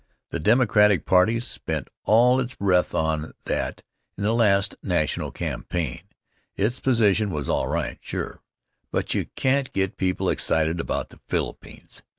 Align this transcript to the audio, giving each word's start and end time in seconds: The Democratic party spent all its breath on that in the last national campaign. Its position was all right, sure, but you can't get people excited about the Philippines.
The 0.31 0.39
Democratic 0.39 1.05
party 1.05 1.39
spent 1.39 1.87
all 2.05 2.39
its 2.39 2.55
breath 2.55 2.95
on 2.95 3.33
that 3.45 3.83
in 4.17 4.23
the 4.23 4.33
last 4.33 4.73
national 4.81 5.29
campaign. 5.29 6.01
Its 6.55 6.79
position 6.79 7.29
was 7.29 7.47
all 7.47 7.67
right, 7.67 7.99
sure, 8.01 8.41
but 8.89 9.13
you 9.13 9.27
can't 9.35 9.71
get 9.73 9.97
people 9.97 10.27
excited 10.29 10.79
about 10.79 11.09
the 11.09 11.19
Philippines. 11.27 12.01